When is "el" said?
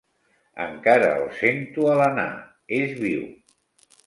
1.19-1.29